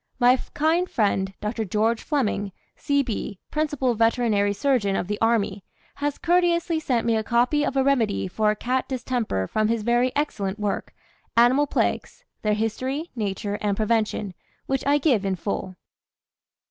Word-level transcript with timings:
My 0.17 0.35
kind 0.55 0.89
friend, 0.89 1.31
Dr. 1.41 1.63
George 1.63 2.01
Fleming, 2.01 2.53
C.B., 2.75 3.37
principal 3.51 3.93
veterinary 3.93 4.51
surgeon 4.51 4.95
of 4.95 5.07
the 5.07 5.21
army, 5.21 5.63
has 5.97 6.17
courteously 6.17 6.79
sent 6.79 7.05
me 7.05 7.15
a 7.15 7.23
copy 7.23 7.63
of 7.63 7.77
a 7.77 7.83
remedy 7.83 8.27
for 8.27 8.55
cat 8.55 8.89
distemper 8.89 9.45
from 9.45 9.67
his 9.67 9.83
very 9.83 10.11
excellent 10.15 10.57
work, 10.57 10.95
"Animal 11.37 11.67
Plagues: 11.67 12.23
their 12.41 12.55
History, 12.55 13.11
Nature, 13.15 13.59
and 13.61 13.77
Prevention," 13.77 14.33
which 14.65 14.83
I 14.87 14.97
give 14.97 15.23
in 15.23 15.35
full. 15.35 15.75